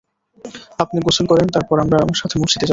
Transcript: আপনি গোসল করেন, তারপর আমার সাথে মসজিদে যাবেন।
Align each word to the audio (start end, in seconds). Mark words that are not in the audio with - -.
আপনি 0.79 0.97
গোসল 1.01 1.25
করেন, 1.25 1.47
তারপর 1.47 1.75
আমার 1.79 2.17
সাথে 2.21 2.35
মসজিদে 2.39 2.59
যাবেন। 2.59 2.69